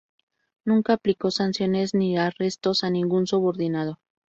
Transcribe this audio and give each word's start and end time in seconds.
Nunca 0.65 0.93
aplicó 0.93 1.29
sanciones 1.29 1.93
ni 1.93 2.17
arrestos 2.17 2.83
a 2.83 2.89
ningún 2.89 3.27
subordinado. 3.27 3.99